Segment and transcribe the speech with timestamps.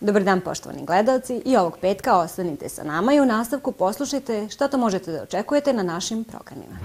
[0.00, 4.68] Dobar dan poštovani gledalci i ovog petka ostanite sa nama i u nastavku poslušajte šta
[4.68, 6.78] to možete da očekujete na našim programima.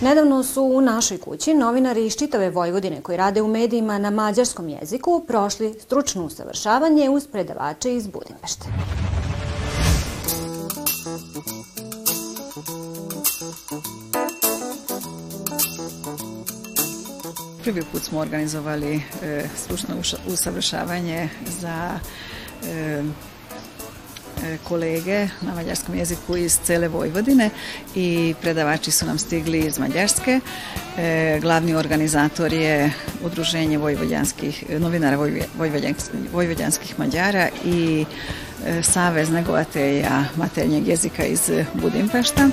[0.00, 4.68] Nedavno su u našoj kući novinari iz čitave Vojvodine koji rade u medijima na mađarskom
[4.68, 8.66] jeziku prošli stručno usavršavanje uz predavače iz Budimpešte.
[17.68, 19.94] Prvi put smo organizovali e, stručno
[20.26, 21.28] usavršavanje
[21.60, 21.98] za
[22.64, 23.02] e,
[24.44, 27.50] e, kolege na mađarskom jeziku iz cele Vojvodine
[27.94, 30.40] i predavači su nam stigli iz Mađarske.
[30.98, 32.92] E, glavni organizator je
[33.24, 35.16] Udruženje vojvođanskih, novinara
[35.58, 38.04] vojvođanskih, vojvođanskih Mađara i
[38.66, 42.48] e, Savez negovatelja maternjeg jezika iz Budimpešta.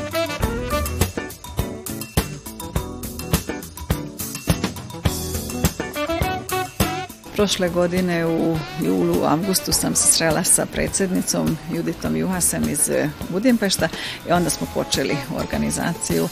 [7.36, 12.92] Prošle godine u julu, avgustu sam se srela sa predsednicom Juditom Juhasem iz
[13.30, 13.90] Budimpešta
[14.30, 16.30] i onda smo počeli organizaciju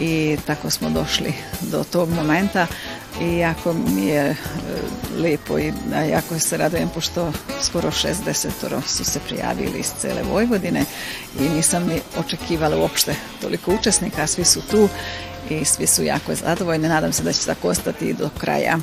[0.00, 2.66] i tako smo došli do tog momenta
[3.20, 4.36] i jako mi je e,
[5.18, 5.72] lepo i
[6.10, 10.84] jako se radujem pošto skoro 60 su se prijavili iz cele Vojvodine
[11.40, 14.88] i nisam ni očekivala uopšte toliko učesnika, svi su tu
[15.50, 16.88] i svi su jako zadovoljni.
[16.88, 18.78] Nadam se da će tako ostati do kraja.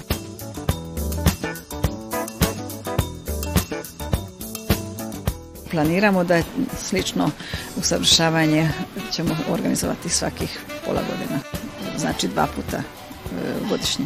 [5.73, 6.43] Planiramo da je
[6.77, 7.29] slično
[7.77, 8.69] usavršavanje
[9.11, 11.39] ćemo organizovati svakih pola godina,
[11.97, 12.83] znači dva puta e,
[13.69, 14.05] godišnje.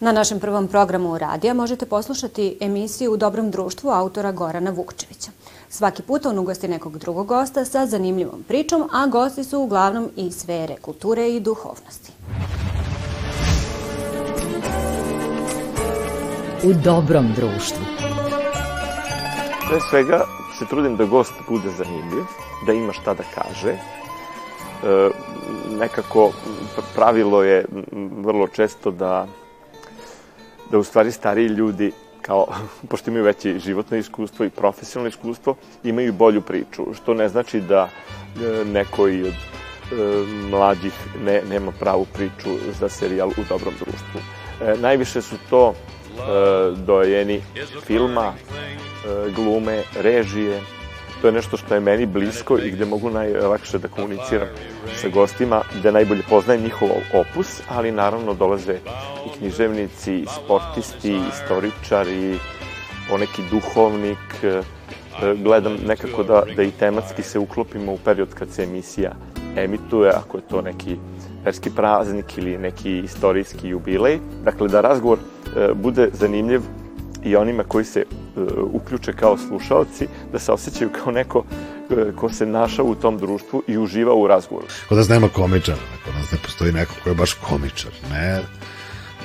[0.00, 5.33] Na našem prvom programu radija možete poslušati emisiju U dobrom društvu autora Gorana Vukčevića.
[5.74, 10.30] Svaki put on ugosti nekog drugog gosta sa zanimljivom pričom, a gosti su uglavnom i
[10.30, 12.12] sfere kulture i duhovnosti.
[16.64, 17.84] U dobrom društvu.
[19.68, 20.24] Pre svega
[20.58, 22.24] se trudim da gost bude zanimljiv,
[22.66, 23.72] da ima šta da kaže.
[23.72, 23.78] E,
[25.78, 26.30] nekako
[26.94, 27.64] pravilo je
[28.22, 29.26] vrlo često da
[30.70, 31.92] da u stvari stariji ljudi
[32.26, 32.46] kao,
[32.90, 37.88] pošto imaju veće životno iskustvo i profesionalno iskustvo, imaju bolju priču, što ne znači da
[37.88, 39.36] e, neko i od e,
[40.50, 40.92] mlađih
[41.24, 44.20] ne, nema pravu priču za serijal u dobrom društvu.
[44.62, 45.74] E, najviše su to
[46.86, 47.42] dojeni
[47.86, 48.32] filma,
[49.36, 50.60] glume, režije,
[51.20, 54.48] to je nešto što je meni blisko i gde mogu najlakše da komuniciram
[54.96, 58.78] sa gostima, gde najbolje poznajem njihov opus, ali naravno dolaze
[59.38, 62.38] književnici, sportisti, istoričari,
[63.08, 64.44] poneki duhovnik.
[64.44, 64.62] E,
[65.42, 69.12] gledam nekako da, da i tematski se uklopimo u period kad se emisija
[69.56, 70.96] emituje, ako je to neki
[71.44, 74.18] verski praznik ili neki istorijski jubilej.
[74.44, 76.60] Dakle, da razgovor e, bude zanimljiv
[77.24, 78.04] i onima koji se
[78.36, 78.42] uh,
[78.72, 81.44] uključe kao slušalci, da se osjećaju kao neko
[82.16, 84.66] ko se našao u tom društvu i uživa u razgovoru.
[84.88, 88.40] Kod nas nema komičara, kod nas ne postoji neko ko je baš komičar, ne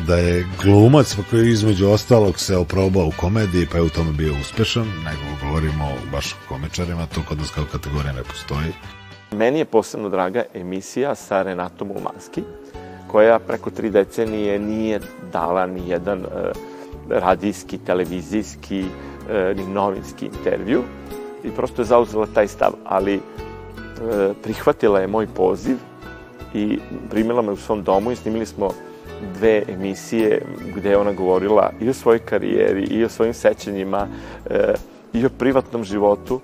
[0.08, 4.34] da je glumac koji između ostalog se oprobao u komediji pa je u tome bio
[4.42, 8.74] uspešan, nego govorimo baš o komičarima, to kod nas kao kategorija ne postoji.
[9.32, 12.42] Meni je posebno draga emisija sa Renatom Umanski,
[13.08, 15.00] koja preko tri decenije nije
[15.34, 16.26] dala ni jedan uh,
[17.10, 18.86] radijski, televizijski,
[19.30, 20.84] e, ni novinski intervju
[21.44, 23.20] i prosto je zauzela taj stav, ali e,
[24.44, 25.78] prihvatila je moj poziv
[26.54, 26.80] i
[27.10, 28.72] primila me u svom domu i snimili smo
[29.38, 30.42] dve emisije
[30.76, 34.08] gde je ona govorila i o svojoj karijeri i o svojim sećanjima
[34.50, 34.74] e,
[35.14, 36.42] i o privatnom životu.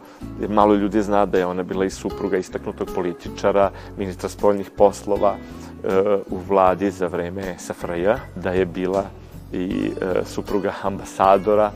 [0.50, 5.36] Malo ljudi zna da je ona bila i supruga istaknutog političara, ministra spoljnih poslova
[6.30, 9.06] u vladi za vreme Safraja, da je bila
[9.54, 11.72] i e, supruga ambasadora,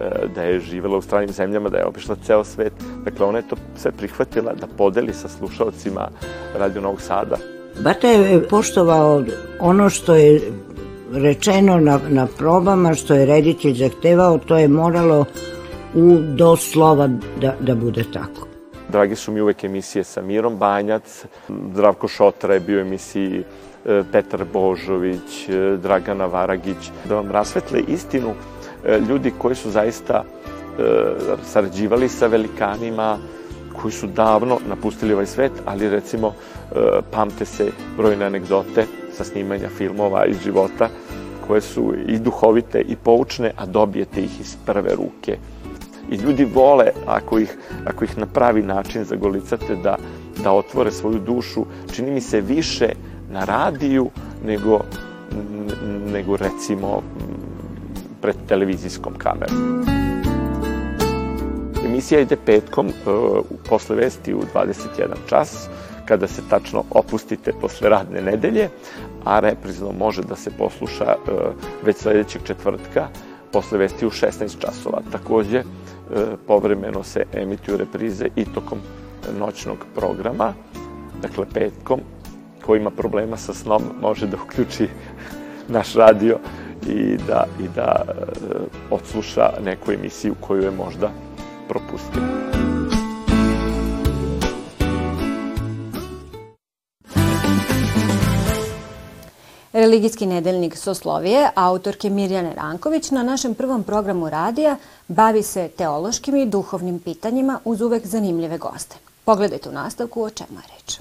[0.00, 2.72] e, da je živela u stranim zemljama, da je obišla ceo svet.
[3.04, 6.08] Dakle, ona je to sve prihvatila da podeli sa slušalcima
[6.54, 7.61] Radio Novog Sada.
[7.80, 9.24] Bata je poštovao
[9.60, 10.40] ono što je
[11.12, 15.24] rečeno na, na probama, što je reditelj zahtevao, to je moralo
[15.94, 17.08] u do slova
[17.40, 18.46] da, da bude tako.
[18.88, 21.24] Dragi su mi uvek emisije sa Mirom Banjac,
[21.72, 23.44] Zdravko Šotra je bio emisiji
[23.84, 28.34] E, Petar Božović, e, Dragana Varagić, da vam rasvetle istinu
[28.84, 30.24] e, ljudi koji su zaista
[31.44, 33.18] sarađivali sa velikanima,
[33.72, 36.32] koji su davno napustili ovaj svet, ali recimo
[37.10, 40.88] pamte se brojne anegdote sa snimanja filmova iz života,
[41.46, 45.38] koje su i duhovite i poučne, a dobijete ih iz prve ruke.
[46.10, 49.96] I ljudi vole, ako ih, ako ih na pravi način zagolicate, da,
[50.44, 52.88] da otvore svoju dušu, čini mi se više
[53.30, 54.10] na radiju
[54.46, 54.80] nego,
[56.12, 57.02] nego recimo
[58.20, 60.01] pred televizijskom kamerom.
[61.92, 64.78] Emisija ide petkom uh, posle vesti u 21
[65.26, 65.68] čas,
[66.04, 68.68] kada se tačno opustite posle radne nedelje,
[69.24, 71.32] a reprizno može da se posluša uh,
[71.84, 73.08] već sledećeg četvrtka
[73.52, 75.02] posle vesti u 16 časova.
[75.12, 78.78] Takođe, uh, povremeno se emituju reprize i tokom
[79.38, 80.54] noćnog programa,
[81.22, 82.00] dakle petkom,
[82.66, 84.88] ko ima problema sa snom može da uključi
[85.76, 86.38] naš radio
[86.88, 88.02] i da, i da
[88.90, 91.10] odsluša neku emisiju koju je možda
[91.72, 92.22] propustio.
[99.72, 104.76] Religijski nedeljnik Soslovije, autorke Mirjane Ranković, na našem prvom programu radija
[105.08, 108.96] bavi se teološkim i duhovnim pitanjima uz uvek zanimljive goste.
[109.24, 110.98] Pogledajte u nastavku o čemu je reč.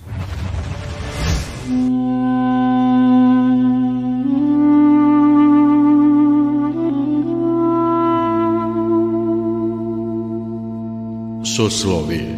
[11.62, 12.36] Soslovije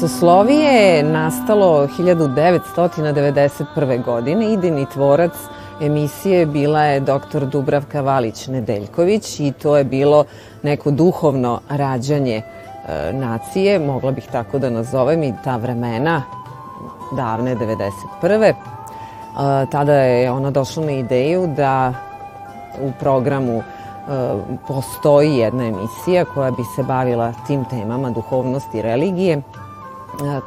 [0.00, 4.04] Soslovije je nastalo 1991.
[4.04, 4.52] godine.
[4.52, 5.32] Idejni tvorac
[5.80, 7.44] emisije bila je dr.
[7.52, 10.24] Dubravka Valić-Nedeljković i to je bilo
[10.62, 12.42] neko duhovno rađanje e,
[13.12, 16.22] nacije, mogla bih tako da nazovem i ta vremena,
[17.16, 18.42] davne 1991.
[18.42, 18.54] E,
[19.70, 21.94] tada je ona došla na ideju da
[22.80, 23.62] u programu
[24.68, 29.42] postoji jedna emisija koja bi se bavila tim temama duhovnosti i religije.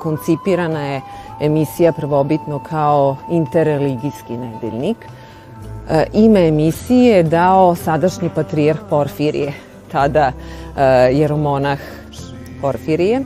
[0.01, 1.01] Koncipirana je
[1.39, 4.97] emisija prvobitno kao interreligijski nedeljnik.
[6.13, 9.53] Ime emisije je dao sadašnji patrijarh Porfirije,
[9.91, 10.31] tada
[11.11, 11.79] jeromonah
[12.61, 13.21] Porfirije,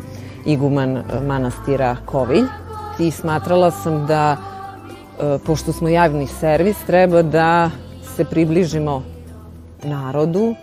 [0.45, 2.45] iguman manastira Kovilj.
[2.99, 4.37] I smatrala sam da,
[5.45, 7.69] pošto smo javni servis, treba da
[8.15, 9.03] se približimo
[9.83, 10.55] narodu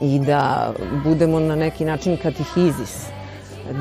[0.00, 0.72] i da
[1.04, 3.06] budemo na neki način katihizis,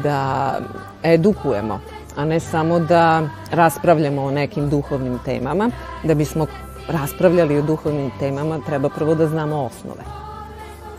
[0.03, 0.59] da
[1.03, 1.79] edukujemo,
[2.15, 5.69] a ne samo da raspravljamo o nekim duhovnim temama.
[6.03, 6.47] Da bismo
[6.87, 10.03] raspravljali o duhovnim temama, treba prvo da znamo osnove.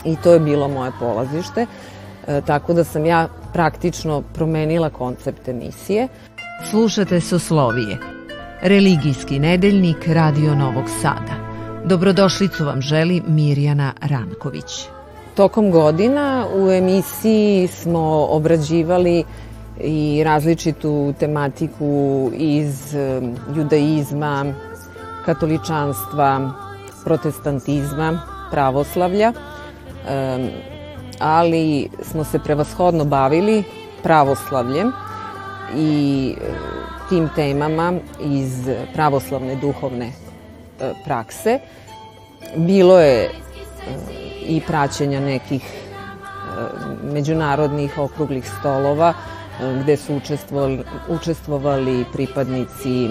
[0.05, 1.67] I to je bilo moje polazište,
[2.27, 6.09] e, tako da sam ja praktično promenila koncept emisije.
[6.71, 7.99] Slušate Soslovije,
[8.63, 11.50] religijski nedeljnik Radio Novog Sada.
[11.85, 14.89] Dobrodošlicu vam želi Mirjana Ranković.
[15.35, 19.25] Tokom godina u emisiji smo obrađivali
[19.81, 22.95] i različitu tematiku iz
[23.57, 24.55] judaizma,
[25.25, 26.53] katoličanstva,
[27.05, 29.33] protestantizma, pravoslavlja,
[31.19, 33.65] ali smo se prevashodno bavili
[34.03, 34.93] pravoslavljem
[35.77, 36.35] i
[37.09, 40.30] tim temama iz pravoslavne duhovne
[41.05, 41.59] prakse.
[42.57, 43.31] Bilo je e,
[44.47, 45.77] i praćenja nekih e,
[47.13, 49.15] međunarodnih okruglih stolova
[49.83, 53.09] gde su učestvovali, učestvovali pripadnici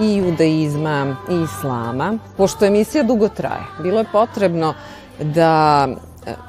[0.00, 2.18] i judaizma i islama.
[2.36, 4.74] Pošto emisija dugo traje, bilo je potrebno
[5.18, 5.88] da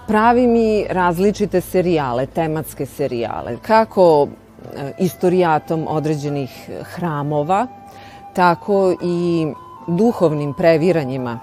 [0.07, 4.27] pravim i različite serijale, tematske serijale, kako
[4.99, 7.67] istorijatom određenih hramova,
[8.33, 9.47] tako i
[9.87, 11.39] duhovnim previranjima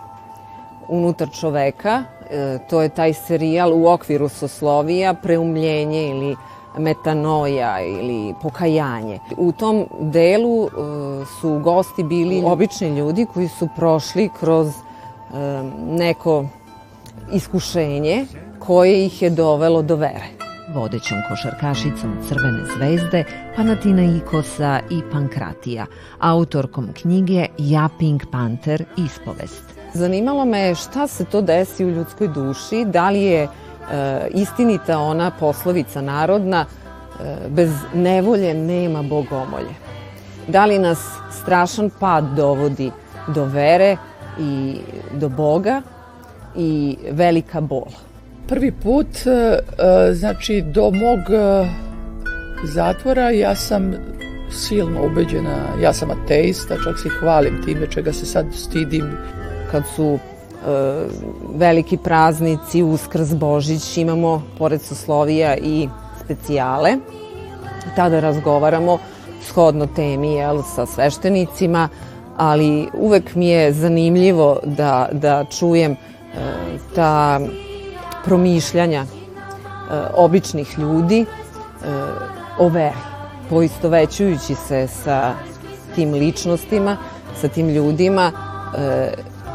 [0.89, 2.05] unutar čoveka.
[2.31, 6.37] E, to je taj serijal u okviru soslovija, preumljenje ili
[6.79, 9.19] metanoja ili pokajanje.
[9.37, 10.71] U tom delu e,
[11.41, 14.75] su gosti bili obični ljudi koji su prošli kroz e,
[15.89, 16.45] neko
[17.33, 18.27] iskušenje
[18.59, 20.40] koje ih je dovelo do vere
[20.75, 23.25] vodećom košarkašicom Crvene zvezde,
[23.57, 25.87] Panatina Ikosa i Pankratija,
[26.19, 29.63] autorkom knjige Ja Pink Panther ispovest.
[29.95, 33.49] Zanimalo me šta se to desi u ljudskoj duši, da li je e,
[34.31, 39.75] istinita ona poslovica narodna e, bez nevolje nema bogomolje.
[40.49, 40.99] Da li nas
[41.31, 42.91] strašan pad dovodi
[43.27, 43.97] do vere
[44.39, 44.77] i
[45.13, 45.83] do Boga
[46.57, 48.10] i velika bola
[48.49, 51.69] prvi put, e, e, znači do mog e,
[52.65, 53.93] zatvora ja sam
[54.51, 59.13] silno ubeđena, ja sam ateista, čak se hvalim time čega se sad stidim.
[59.71, 60.19] Kad su e,
[61.55, 65.89] veliki praznici, Uskrs, Božić, imamo pored soslovija i
[66.25, 66.97] specijale.
[67.97, 68.99] Tada razgovaramo
[69.43, 71.89] shodno temi jel, sa sveštenicima,
[72.37, 75.97] ali uvek mi je zanimljivo da, da čujem
[76.95, 77.41] ta
[78.25, 79.05] promišljanja
[80.15, 81.27] običnih ljudi
[82.59, 82.97] o veri,
[83.51, 85.35] poistovećujući se sa
[85.95, 86.97] tim ličnostima,
[87.41, 88.33] sa tim ljudima,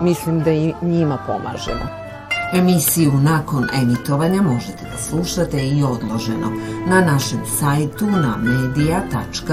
[0.01, 2.05] mislim da i njima pomažemo.
[2.53, 6.51] Emisiju nakon emitovanja možete da slušate i odloženo
[6.87, 9.45] na našem sajtu na media.rtv.rs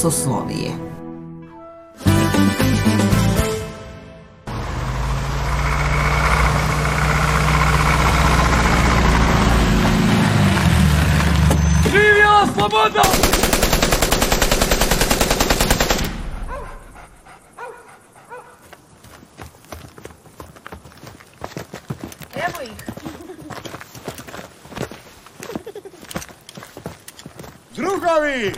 [0.00, 0.89] Soslovije.
[27.80, 28.52] Drugovi!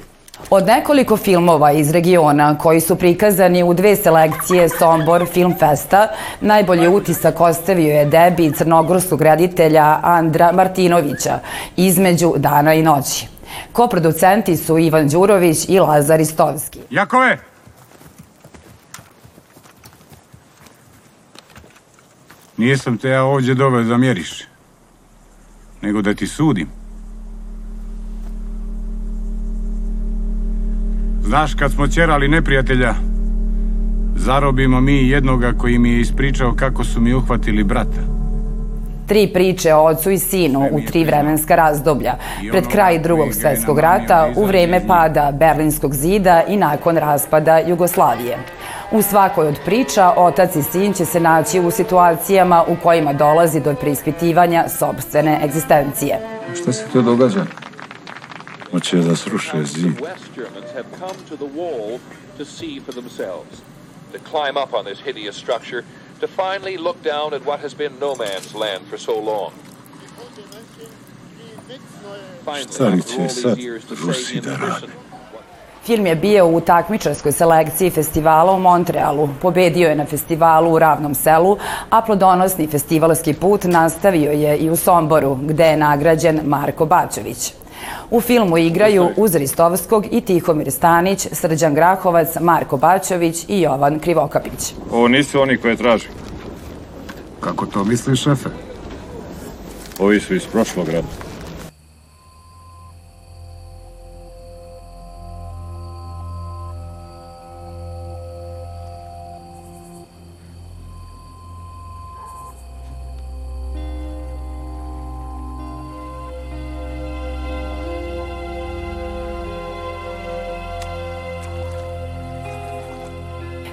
[0.50, 6.08] Od nekoliko filmova iz regiona koji su prikazani u dve selekcije Sombor Film Festa,
[6.40, 11.38] najbolji utisak ostavio je debi crnogorskog reditelja Andra Martinovića
[11.76, 13.26] između dana i noći.
[13.72, 16.78] Koproducenti su Ivan Đurović i Lazar Istovski.
[16.90, 17.38] Jakove!
[22.56, 24.44] Nijesam te ja ovdje doveo da mjeriš,
[25.82, 26.81] nego da ti sudim.
[31.32, 32.94] Znaš, kad smo ćerali neprijatelja,
[34.16, 38.00] zarobimo mi jednoga koji mi je ispričao kako su mi uhvatili brata.
[39.06, 42.14] Tri priče o ocu i sinu u tri vremenska razdoblja,
[42.50, 48.38] pred kraj drugog svetskog rata, u vreme pada Berlinskog zida i nakon raspada Jugoslavije.
[48.90, 53.60] U svakoj od priča otac i sin će se naći u situacijama u kojima dolazi
[53.60, 56.18] do preispitivanja sobstvene egzistencije.
[56.54, 57.44] Šta se to događa?
[58.72, 59.96] Hoće da sruše zid.
[64.12, 65.82] To climb up on this hideous structure,
[66.20, 69.52] to finally look down at what has been no man's land for so long.
[72.74, 73.58] Šta li će sad
[74.06, 74.86] Rusi da rade?
[75.84, 79.28] Film je bio u takmičarskoj selekciji festivala u Montrealu.
[79.42, 81.58] Pobedio je na festivalu u Ravnom selu,
[81.90, 87.52] a plodonosni festivalski put nastavio je i u Somboru, gde je nagrađen Marko Bačević.
[88.10, 94.74] U filmu igraju uz Ristovskog i Tihomir Stanić, Srđan Grahovac, Marko Bačević i Jovan Krivokapić.
[94.90, 96.10] Ovo nisu oni koje tražim.
[97.40, 98.48] Kako to misliš, šefe?
[99.98, 101.31] Ovi su iz prošlog rada.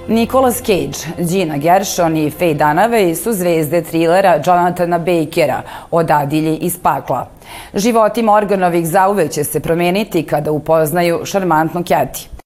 [0.09, 5.61] Nicolas Cage, Gina Gershon i Faye Dunaway su zvezde trilera Jonathana Bakera
[5.91, 7.27] o dadilji iz pakla.
[7.73, 12.38] Životi Morganovih zauvek će se promeniti kada upoznaju šarmantnu Kjati.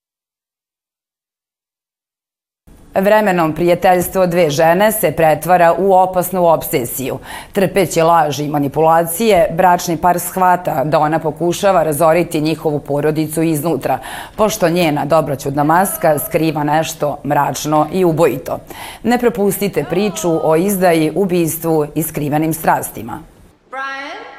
[2.94, 7.18] Vremenom prijateljstvo dve žene se pretvara u opasnu obsesiju.
[7.52, 13.98] Trpeće laži i manipulacije, bračni par shvata da ona pokušava razoriti njihovu porodicu iznutra,
[14.36, 18.58] pošto njena dobroćudna maska skriva nešto mračno i ubojito.
[19.02, 23.18] Ne propustite priču o izdaji, ubistvu i skrivenim strastima.
[23.70, 24.33] Brian?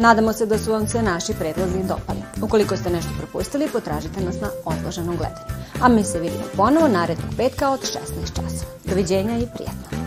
[0.00, 2.22] Nadamo se da su vam se naši predlozi dopali.
[2.42, 5.64] Ukoliko ste nešto propustili, potražite nas na odloženom gledanju.
[5.82, 8.72] A mi se vidimo ponovo narednog petka od 16 časova.
[8.84, 9.99] Doviđenja i prijatno.